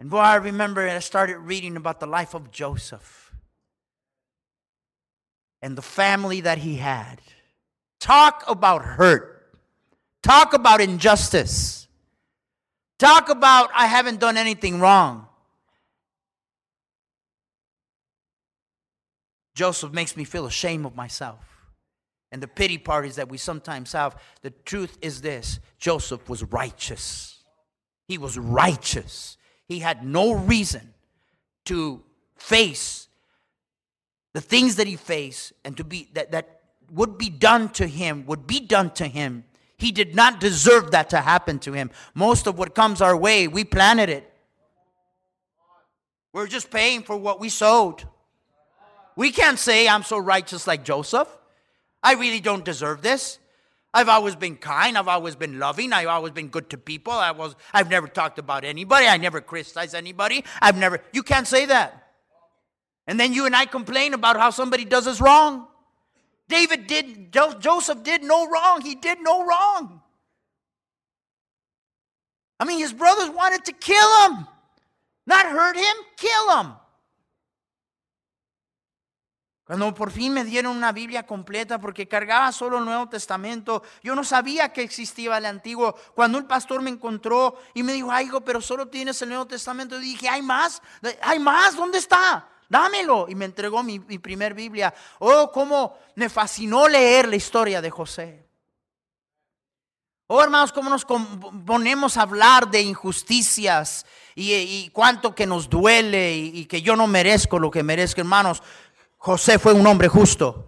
[0.00, 3.34] And boy, I remember I started reading about the life of Joseph
[5.60, 7.20] and the family that he had.
[8.00, 9.54] Talk about hurt.
[10.22, 11.86] Talk about injustice.
[12.98, 15.26] Talk about, I haven't done anything wrong.
[19.54, 21.44] Joseph makes me feel ashamed of myself.
[22.32, 27.42] And the pity parties that we sometimes have, the truth is this Joseph was righteous.
[28.08, 29.36] He was righteous.
[29.70, 30.94] He had no reason
[31.66, 32.02] to
[32.34, 33.06] face
[34.32, 38.26] the things that he faced and to be that, that would be done to him
[38.26, 39.44] would be done to him.
[39.76, 41.92] He did not deserve that to happen to him.
[42.14, 44.32] Most of what comes our way we planted it.
[46.32, 48.02] We're just paying for what we sowed.
[49.14, 51.28] We can't say i'm so righteous like joseph.
[52.02, 53.38] I really don't deserve this
[53.92, 54.96] I've always been kind.
[54.96, 55.92] I've always been loving.
[55.92, 57.12] I've always been good to people.
[57.12, 59.06] I was, I've never talked about anybody.
[59.06, 60.44] I never criticized anybody.
[60.62, 62.06] I've never, you can't say that.
[63.06, 65.66] And then you and I complain about how somebody does us wrong.
[66.48, 68.80] David did, Joseph did no wrong.
[68.80, 70.00] He did no wrong.
[72.60, 74.46] I mean, his brothers wanted to kill him,
[75.26, 76.72] not hurt him, kill him.
[79.70, 84.16] Cuando por fin me dieron una Biblia completa porque cargaba solo el Nuevo Testamento, yo
[84.16, 85.94] no sabía que existía el Antiguo.
[86.12, 89.46] Cuando un pastor me encontró y me dijo, ay, hijo, pero solo tienes el Nuevo
[89.46, 90.82] Testamento, yo dije, hay más,
[91.22, 92.48] hay más, ¿dónde está?
[92.68, 93.26] dámelo.
[93.28, 94.92] Y me entregó mi, primer Biblia.
[95.20, 98.50] Oh, cómo me fascinó leer la historia de José.
[100.26, 104.04] Oh, hermanos, cómo nos ponemos a hablar de injusticias
[104.34, 108.20] y, y cuánto que nos duele y, y que yo no merezco lo que merezco,
[108.20, 108.62] hermanos.
[109.20, 110.66] José fue un hombre justo.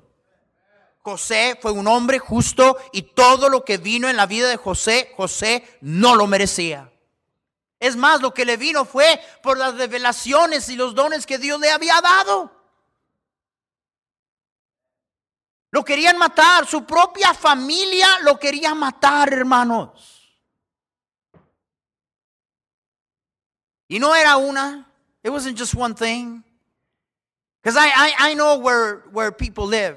[1.01, 5.11] José fue un hombre justo y todo lo que vino en la vida de José,
[5.17, 6.93] José no lo merecía.
[7.81, 11.59] Es más, lo que le vino fue por las revelaciones y los dones que Dios
[11.61, 12.53] le había dado.
[15.71, 20.39] Lo querían matar, su propia familia lo quería matar, hermanos.
[23.89, 24.87] Y no era una,
[25.23, 26.43] it wasn't just one thing.
[27.63, 29.97] Because I, I, I know where, where people live.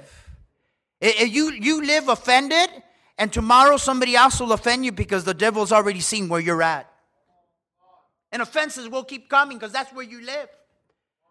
[1.01, 2.69] I- I- You, you live offended,
[3.17, 6.85] and tomorrow somebody else will offend you because the devil's already seen where you're at.
[8.31, 10.49] And offenses will keep coming because that's where you live.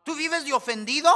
[0.06, 1.12] Tú vives de ofendido,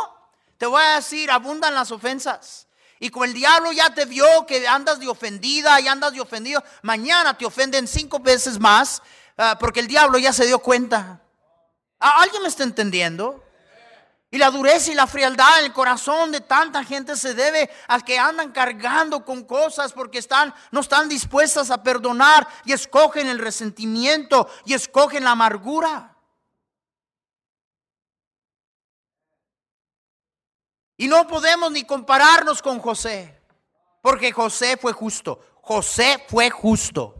[0.59, 2.67] te voy a decir, abundan las ofensas.
[3.01, 6.63] Y con el diablo ya te vio que andas de ofendida y andas de ofendido,
[6.83, 9.03] mañana te ofenden cinco veces más
[9.37, 11.21] ah, porque el diablo ya se dio cuenta.
[11.99, 13.45] ¿Alguien me está entendiendo?
[14.31, 17.99] Y la dureza y la frialdad en el corazón de tanta gente se debe a
[18.01, 23.38] que andan cargando con cosas porque están, no están dispuestas a perdonar y escogen el
[23.38, 26.14] resentimiento y escogen la amargura.
[30.99, 33.41] Y no podemos ni compararnos con José,
[34.03, 35.41] porque José fue justo.
[35.62, 37.18] José fue justo.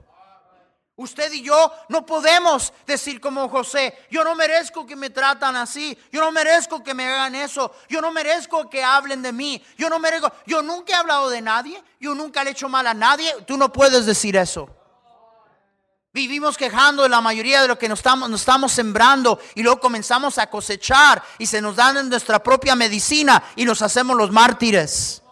[0.99, 5.97] Usted y yo no podemos decir como José, yo no merezco que me tratan así,
[6.11, 9.89] yo no merezco que me hagan eso, yo no merezco que hablen de mí, yo
[9.89, 12.95] no merezco, yo nunca he hablado de nadie, yo nunca le he hecho mal a
[12.95, 14.69] nadie, tú no puedes decir eso.
[16.13, 20.37] Vivimos quejando de la mayoría de lo que nos estamos, estamos sembrando y luego comenzamos
[20.39, 25.23] a cosechar y se nos dan en nuestra propia medicina y nos hacemos los mártires.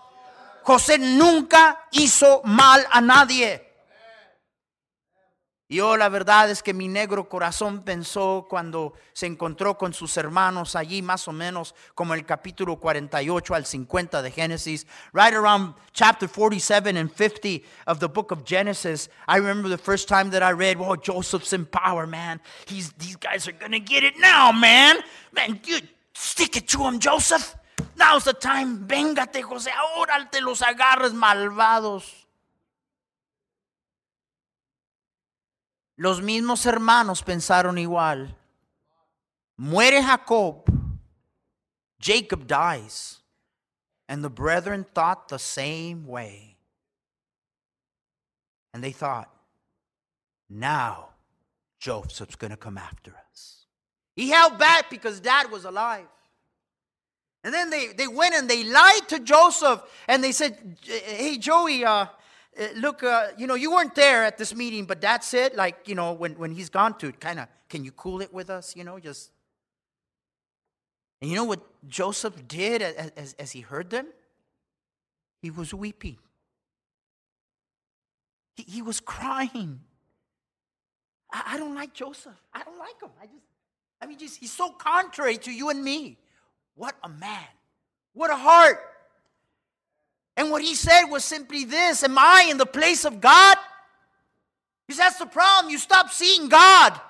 [0.62, 3.65] José nunca hizo mal a nadie.
[5.68, 10.16] Y yo la verdad es que mi negro corazón pensó cuando se encontró con sus
[10.16, 15.74] hermanos allí más o menos como el capítulo 48 al 50 de Génesis, right around
[15.92, 19.10] chapter 47 and 50 of the book of Genesis.
[19.26, 22.40] I remember the first time that I read, "Oh, Joseph's in power, man.
[22.68, 24.98] He's these guys are to get it now, man.
[25.32, 25.80] Man, you
[26.14, 27.56] stick it to him, Joseph.
[27.96, 28.86] Now's the time.
[28.86, 29.72] Véngate, José.
[29.72, 32.25] Ahora te los agarres malvados."
[35.98, 38.34] Los mismos hermanos pensaron igual.
[39.56, 40.64] Muere Jacob.
[41.98, 43.18] Jacob dies.
[44.08, 46.56] And the brethren thought the same way.
[48.72, 49.30] And they thought,
[50.48, 51.08] now
[51.78, 53.64] Joseph's going to come after us.
[54.14, 56.06] He held back because dad was alive.
[57.42, 61.84] And then they, they went and they lied to Joseph and they said, Hey, Joey,
[61.84, 62.06] uh,
[62.76, 65.56] look, uh, you know, you weren't there at this meeting, but that's it.
[65.56, 68.50] Like, you know, when, when he's gone to kind of, can you cool it with
[68.50, 68.74] us?
[68.76, 69.30] You know, just.
[71.20, 74.06] And you know what Joseph did as, as, as he heard them?
[75.42, 76.18] He was weeping,
[78.54, 79.80] he, he was crying.
[81.32, 82.40] I, I don't like Joseph.
[82.54, 83.10] I don't like him.
[83.20, 83.44] I just,
[84.00, 86.18] I mean, just, he's so contrary to you and me.
[86.74, 87.48] What a man.
[88.12, 88.78] What a heart.
[90.36, 93.56] And what he said was simply this Am I in the place of God?
[94.86, 95.70] Because that's the problem.
[95.70, 97.00] You stop seeing God.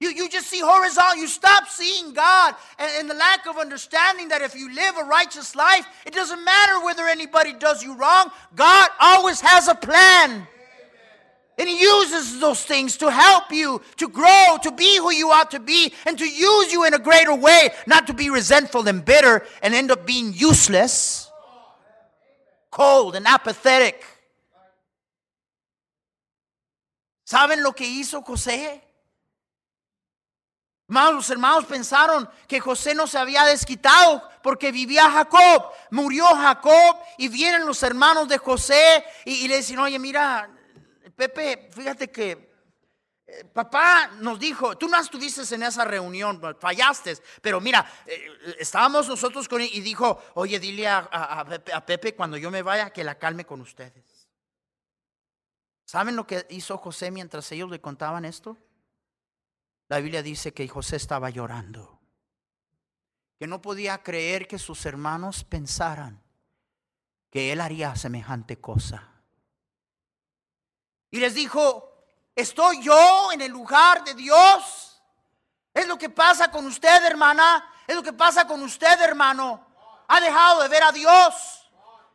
[0.00, 1.20] You, you just see horizontal.
[1.20, 2.54] You stop seeing God.
[2.78, 6.44] And, and the lack of understanding that if you live a righteous life, it doesn't
[6.44, 8.30] matter whether anybody does you wrong.
[8.54, 10.46] God always has a plan.
[11.58, 15.50] And He uses those things to help you to grow, to be who you ought
[15.50, 19.04] to be, and to use you in a greater way, not to be resentful and
[19.04, 21.27] bitter and end up being useless,
[22.70, 24.04] cold and apathetic.
[27.24, 28.82] ¿Saben lo que hizo José?
[30.88, 35.70] Los hermanos pensaron que José no se había desquitado porque vivía Jacob.
[35.90, 40.48] Murió Jacob y vienen los hermanos de José y, y le dicen, oye, mira,
[41.14, 42.47] Pepe, fíjate que
[43.30, 49.06] eh, papá nos dijo, tú no estuviste en esa reunión, fallaste, pero mira, eh, estábamos
[49.06, 53.04] nosotros con él y dijo, oye, dile a, a- Pepe cuando yo me vaya que
[53.04, 54.26] la calme con ustedes.
[55.84, 58.56] ¿Saben lo que hizo José mientras ellos le contaban esto?
[59.88, 61.98] La Biblia dice que José estaba llorando,
[63.38, 66.22] que no podía creer que sus hermanos pensaran
[67.30, 69.12] que él haría semejante cosa.
[71.10, 71.87] Y les dijo,
[72.38, 75.00] ¿estoy yo en el lugar de Dios?
[75.74, 77.68] Es lo que pasa con usted, hermana.
[77.86, 79.66] Es lo que pasa con usted, hermano.
[80.06, 81.34] Ha dejado de ver a Dios.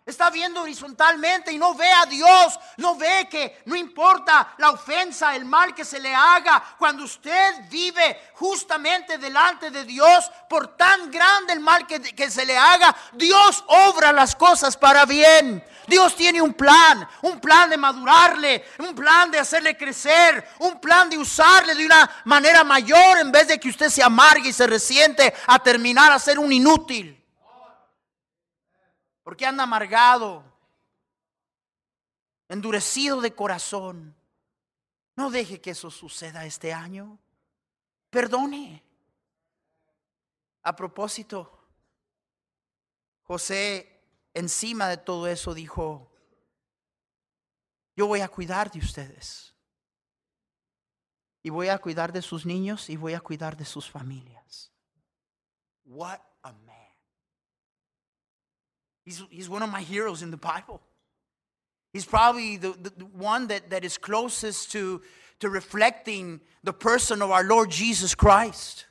[0.06, 5.34] Está viendo horizontalmente y no ve a Dios, no ve que no importa la ofensa,
[5.34, 11.10] el mal que se le haga, cuando usted vive justamente delante de Dios, por tan
[11.10, 15.64] grande el mal que, que se le haga, Dios obra las cosas para bien.
[15.88, 21.10] Dios tiene un plan, un plan de madurarle, un plan de hacerle crecer, un plan
[21.10, 24.68] de usarle de una manera mayor en vez de que usted se amargue y se
[24.68, 27.20] resiente a terminar a ser un inútil.
[29.24, 30.44] Porque anda amargado,
[32.50, 34.16] endurecido de corazón.
[35.16, 37.20] No deje que eso suceda este año.
[38.10, 38.84] Perdone.
[40.64, 41.60] A propósito,
[43.24, 43.93] José
[44.34, 46.12] encima de todo eso dijo,
[47.96, 49.54] yo voy a cuidar de ustedes.
[51.44, 54.72] Y voy a cuidar de sus niños y voy a cuidar de sus familias.
[55.84, 56.74] What a man.
[59.06, 60.82] He's, he's one of my heroes in the Bible.
[61.92, 65.02] He's probably the, the, the one that, that is closest to,
[65.40, 68.86] to reflecting the person of our Lord Jesus Christ.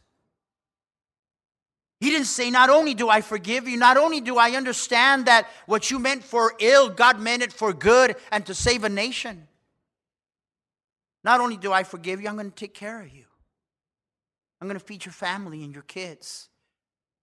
[2.03, 5.47] He didn't say, Not only do I forgive you, not only do I understand that
[5.67, 9.47] what you meant for ill, God meant it for good and to save a nation.
[11.23, 13.27] Not only do I forgive you, I'm going to take care of you.
[14.61, 16.49] I'm going to feed your family and your kids.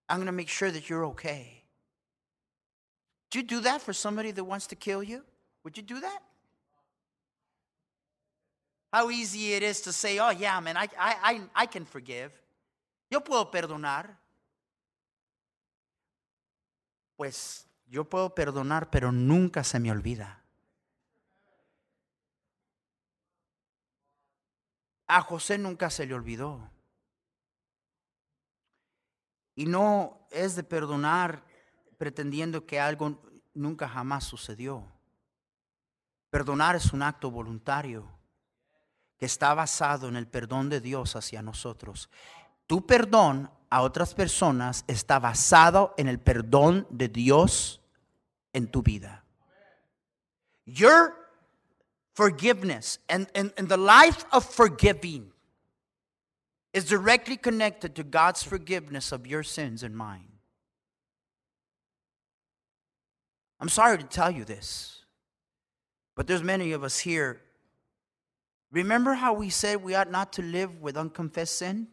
[0.07, 1.61] I'm going to make sure that you're okay.
[3.27, 5.23] Would you do that for somebody that wants to kill you?
[5.65, 6.19] Would you do that?
[8.93, 12.31] How easy it is to say, oh, yeah, man, I, I, I, I can forgive.
[13.11, 14.05] Yo puedo perdonar.
[17.19, 20.41] Pues yo puedo perdonar, pero nunca se me olvida.
[25.05, 26.71] A José nunca se le olvidó.
[29.53, 31.43] Y no es de perdonar
[31.97, 33.21] pretendiendo que algo
[33.53, 34.87] nunca jamás sucedió.
[36.29, 38.09] Perdonar es un acto voluntario
[39.17, 42.09] que está basado en el perdón de Dios hacia nosotros.
[42.65, 47.79] Tu perdón a otras personas está basado en el perdón de Dios
[48.53, 49.23] en tu vida.
[50.65, 51.15] Your
[52.13, 55.31] forgiveness and, and, and the life of forgiving
[56.73, 60.27] is directly connected to God's forgiveness of your sins and mine.
[63.59, 65.03] I'm sorry to tell you this,
[66.15, 67.41] but there's many of us here.
[68.71, 71.87] Remember how we said we ought not to live with unconfessed sin?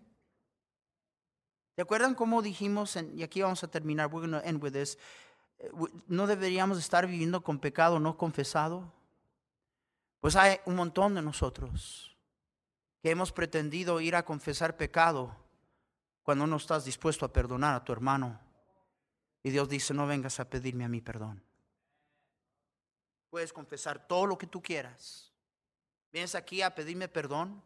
[1.77, 4.97] ¿Se acuerdan cómo dijimos, y aquí vamos a terminar, we're going to end with this,
[5.59, 5.71] eh,
[6.07, 8.91] no deberíamos estar viviendo con pecado no confesado?
[10.21, 12.17] Pues hay un montón de nosotros
[13.03, 15.37] que hemos pretendido ir a confesar pecado
[16.23, 18.41] cuando no estás dispuesto a perdonar a tu hermano.
[19.43, 21.45] Y Dios dice, no vengas a pedirme a mí perdón.
[23.29, 25.31] Puedes confesar todo lo que tú quieras.
[26.11, 27.63] Vienes aquí a pedirme perdón.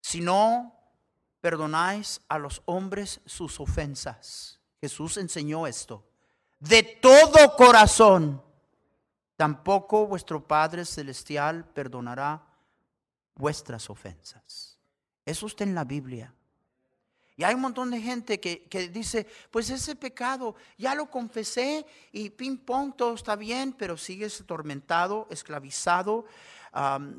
[0.00, 0.79] Si no
[1.40, 4.60] perdonáis a los hombres sus ofensas.
[4.80, 6.04] Jesús enseñó esto.
[6.58, 8.42] De todo corazón.
[9.36, 12.42] Tampoco vuestro Padre Celestial perdonará
[13.34, 14.78] vuestras ofensas.
[15.24, 16.34] Eso está en la Biblia.
[17.36, 21.86] Y hay un montón de gente que, que, dice, pues ese pecado ya lo confesé
[22.12, 26.26] y ping pong, todo está bien, pero sigues atormentado, esclavizado,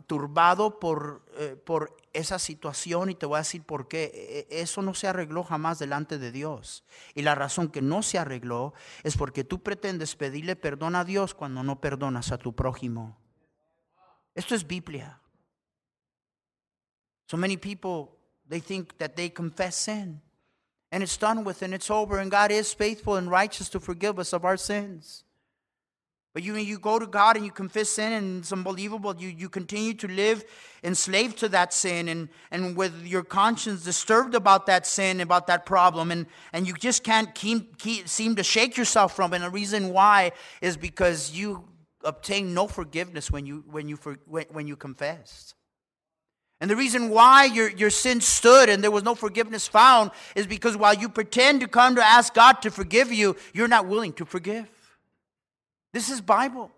[0.08, 4.47] turbado por, eh, por esa situación y te voy a decir por qué.
[4.49, 6.84] E, e, eso no se arregló jamás delante de Dios.
[7.16, 8.74] Y la razón que no se arregló
[9.04, 13.18] es porque tú pretendes pedirle perdón a Dios cuando no perdonas a tu prójimo.
[14.36, 15.20] Esto es Biblia.
[17.28, 20.22] So many people, they think that they confess sin.
[20.91, 22.20] And it's done with and it's over.
[22.20, 25.24] And God is faithful and righteous to forgive us of our sins.
[26.34, 29.14] But you, you go to God and you confess sin, and it's unbelievable.
[29.18, 30.46] You, you continue to live
[30.82, 35.66] enslaved to that sin and, and with your conscience disturbed about that sin, about that
[35.66, 39.38] problem, and, and you just can't keep, keep, seem to shake yourself from it.
[39.38, 41.66] And the reason why is because you
[42.04, 45.56] obtain no forgiveness when you, when you, when, when you confessed.
[46.62, 50.48] And the reason why your, your sin stood and there was no forgiveness found is
[50.48, 54.14] because while you pretend to come to ask God to forgive you, you're not willing
[54.14, 54.70] to forgive.
[55.94, 56.72] This is Bible.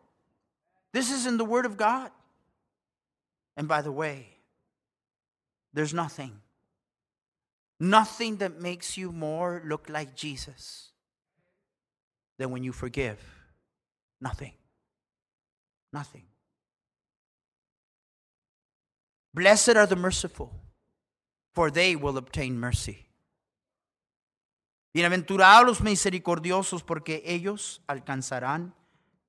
[0.91, 2.11] This is in the Word of God.
[3.55, 4.28] And by the way,
[5.74, 6.39] there's nothing,
[7.80, 10.91] nothing that makes you more look like Jesus
[12.38, 13.20] than when you forgive.
[14.22, 14.53] Nothing.
[15.91, 16.24] Nothing.
[19.34, 20.51] Blessed are the merciful,
[21.53, 23.07] for they will obtain mercy.
[24.95, 28.74] Bienaventurados los misericordiosos porque ellos alcanzarán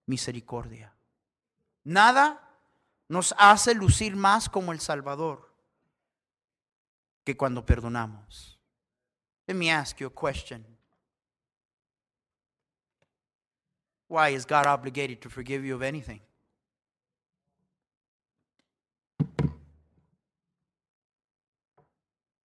[0.07, 0.93] misericordia.
[1.85, 2.41] Nada
[3.09, 5.51] nos hace lucir más como el Salvador
[7.25, 8.59] que cuando perdonamos.
[9.47, 10.65] Let me ask you a question.
[14.09, 16.21] Why is God obligated to forgive you of anything?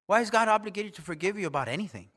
[0.08, 2.10] Why is God obligated to forgive you about anything?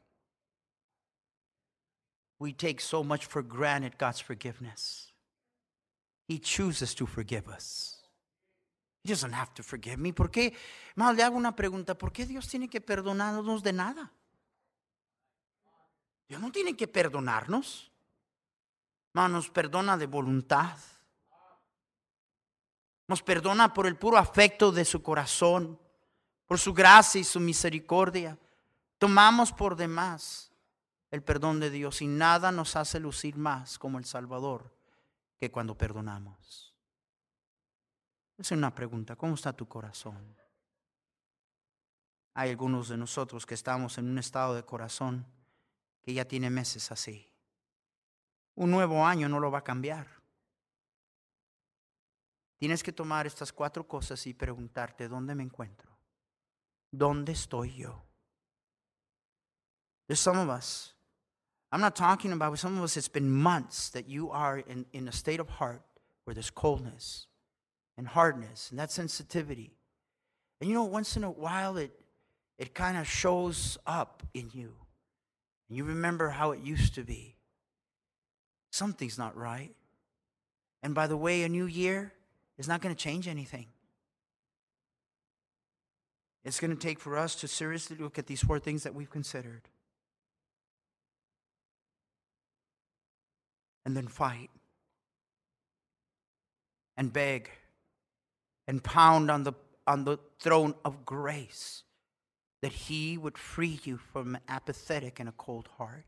[2.38, 5.11] We take so much for granted God's forgiveness.
[6.32, 8.02] He chooses to forgive us.
[9.04, 10.14] He doesn't have to forgive me.
[10.14, 10.54] ¿Por qué?
[10.96, 11.94] Le hago una pregunta.
[11.94, 14.10] ¿Por qué Dios tiene que perdonarnos de nada?
[16.26, 17.92] Dios no tiene que perdonarnos.
[19.12, 20.78] Más nos perdona de voluntad.
[23.08, 25.78] Nos perdona por el puro afecto de su corazón,
[26.46, 28.38] por su gracia y su misericordia.
[28.96, 30.50] Tomamos por demás
[31.10, 34.72] el perdón de Dios y nada nos hace lucir más como el Salvador
[35.42, 36.72] que cuando perdonamos.
[38.38, 40.36] Es una pregunta, ¿cómo está tu corazón?
[42.34, 45.26] Hay algunos de nosotros que estamos en un estado de corazón
[46.00, 47.28] que ya tiene meses así.
[48.54, 50.06] Un nuevo año no lo va a cambiar.
[52.60, 55.90] Tienes que tomar estas cuatro cosas y preguntarte, ¿dónde me encuentro?
[56.92, 58.00] ¿Dónde estoy yo?
[60.06, 60.94] There's some of us.
[61.72, 65.08] I'm not talking about some of us, it's been months that you are in, in
[65.08, 65.82] a state of heart
[66.24, 67.26] where there's coldness
[67.96, 69.72] and hardness and that sensitivity.
[70.60, 71.90] And you know, once in a while it
[72.58, 74.72] it kind of shows up in you.
[75.68, 77.34] And you remember how it used to be.
[78.70, 79.74] Something's not right.
[80.80, 82.12] And by the way, a new year
[82.58, 83.66] is not going to change anything.
[86.44, 89.10] It's going to take for us to seriously look at these four things that we've
[89.10, 89.62] considered.
[93.84, 94.50] And then fight
[96.96, 97.50] and beg
[98.68, 99.54] and pound on the,
[99.86, 101.82] on the throne of grace
[102.60, 106.06] that He would free you from an apathetic and a cold heart.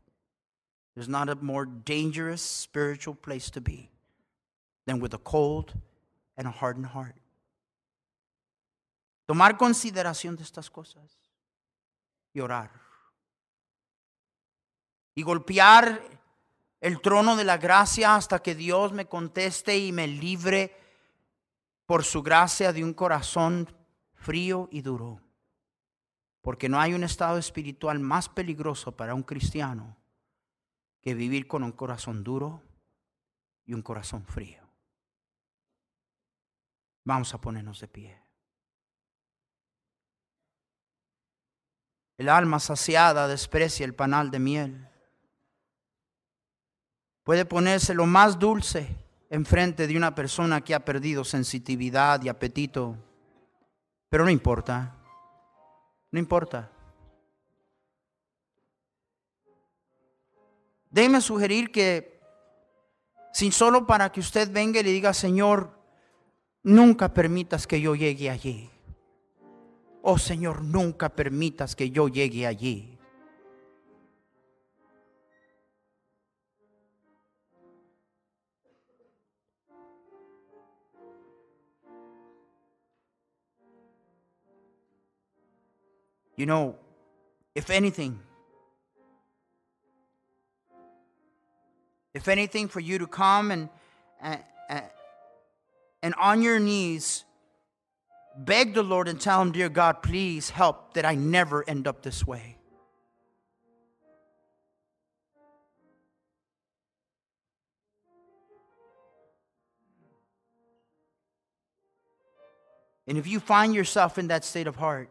[0.95, 3.89] There's not a more dangerous spiritual place to be
[4.87, 5.73] than with a cold
[6.37, 7.15] and a hardened heart.
[9.27, 11.17] Tomar consideración de estas cosas
[12.33, 12.69] y orar.
[15.15, 16.01] Y golpear
[16.85, 20.77] el trono de la gracia hasta que Dios me conteste y me libre
[21.87, 23.75] por su gracia de un corazón
[24.13, 25.19] frío y duro.
[26.43, 29.97] Porque no hay un estado espiritual más peligroso para un cristiano
[31.01, 32.61] que vivir con un corazón duro
[33.65, 34.61] y un corazón frío.
[37.03, 38.21] Vamos a ponernos de pie.
[42.19, 44.89] El alma saciada desprecia el panal de miel.
[47.25, 48.87] Puede ponerse lo más dulce
[49.31, 52.95] enfrente de una persona que ha perdido sensitividad y apetito,
[54.09, 54.95] pero no importa,
[56.11, 56.71] no importa.
[60.91, 62.21] Déjeme sugerir que,
[63.33, 65.71] sin solo para que usted venga y le diga, Señor,
[66.61, 68.69] nunca permitas que yo llegue allí.
[70.03, 72.94] Oh Señor, nunca permitas que yo llegue allí.
[86.35, 86.75] You know,
[87.53, 88.19] if anything,
[92.13, 93.69] if anything, for you to come and,
[94.21, 94.41] and,
[96.01, 97.23] and on your knees
[98.37, 102.01] beg the Lord and tell Him, Dear God, please help that I never end up
[102.01, 102.57] this way.
[113.07, 115.09] And if you find yourself in that state of heart,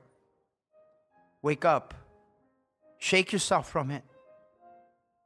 [1.45, 1.93] Wake up.
[2.97, 4.03] Shake yourself from it.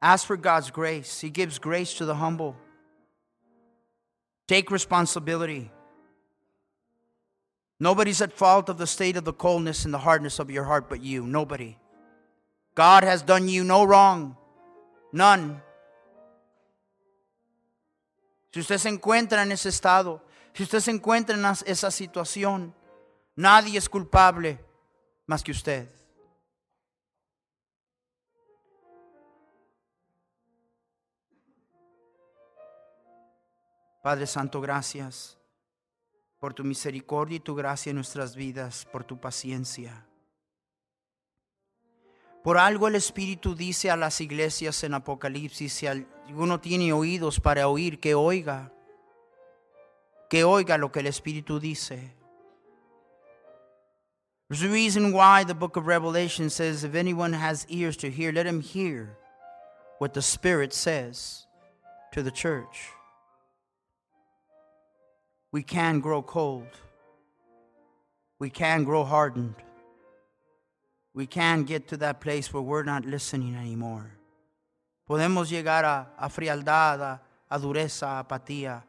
[0.03, 1.21] Ask for God's grace.
[1.21, 2.57] He gives grace to the humble.
[4.49, 5.71] Take responsibility.
[7.79, 10.89] Nobody's at fault of the state of the coldness and the hardness of your heart
[10.89, 11.25] but you.
[11.25, 11.79] Nobody.
[12.75, 14.37] God has done you no wrong.
[15.13, 15.63] None.
[18.53, 20.21] Si usted se encuentra en ese estado,
[20.53, 22.75] si usted se encuentra en esa situación,
[23.37, 24.59] nadie es culpable
[25.29, 25.87] más que usted.
[34.09, 35.37] Padre Santo, gracias
[36.41, 40.07] por tu misericordia y tu gracia en nuestras vidas, por tu paciencia.
[42.43, 47.69] Por algo el Espíritu dice a las iglesias en Apocalipsis, si alguno tiene oídos para
[47.69, 48.73] oír, que oiga,
[50.31, 52.17] que oiga lo que el Espíritu dice.
[54.49, 58.33] There's a reason why the book of Revelation says, if anyone has ears to hear,
[58.33, 59.19] let him hear
[59.99, 61.47] what the Spirit says
[62.13, 62.95] to the church.
[65.59, 66.69] We can grow cold.
[68.39, 69.57] We can grow hardened.
[71.13, 74.09] We can get to that place where we're not listening anymore.
[75.05, 78.85] Podemos llegar a, a frialdad, a, a dureza, a apatía,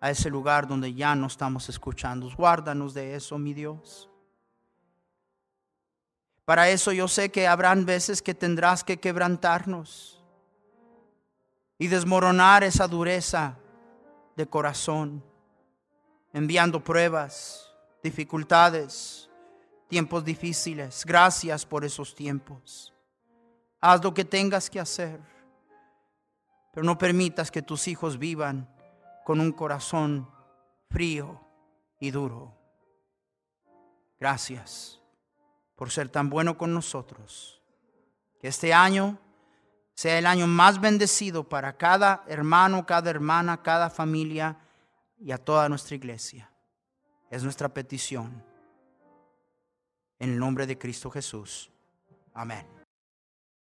[0.00, 2.30] a ese lugar donde ya no estamos escuchando.
[2.34, 4.08] Guárdanos de eso, mi Dios.
[6.46, 10.18] Para eso yo sé que habrán veces que tendrás que quebrantarnos
[11.78, 13.58] y desmoronar esa dureza
[14.34, 15.22] de corazón,
[16.32, 17.72] enviando pruebas,
[18.02, 19.28] dificultades,
[19.88, 21.04] tiempos difíciles.
[21.04, 22.94] Gracias por esos tiempos.
[23.80, 25.20] Haz lo que tengas que hacer,
[26.72, 28.68] pero no permitas que tus hijos vivan
[29.24, 30.30] con un corazón
[30.88, 31.40] frío
[31.98, 32.56] y duro.
[34.18, 35.00] Gracias
[35.76, 37.62] por ser tan bueno con nosotros.
[38.40, 39.18] Que este año
[39.94, 44.56] sea el año más bendecido para cada hermano, cada hermana, cada familia
[45.20, 46.50] y a toda nuestra iglesia.
[47.30, 48.42] Es nuestra petición.
[50.18, 51.70] En el nombre de Cristo Jesús.
[52.34, 52.79] Amén.